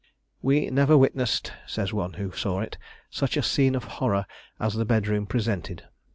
"We 0.41 0.71
never 0.71 0.97
witnessed," 0.97 1.53
says 1.67 1.93
one 1.93 2.13
who 2.13 2.31
saw 2.31 2.61
it, 2.61 2.79
"such 3.11 3.37
a 3.37 3.43
scene 3.43 3.75
of 3.75 3.83
horror 4.01 4.25
as 4.59 4.73
the 4.73 4.83
bed 4.83 5.05
room 5.05 5.27
presented. 5.27 5.83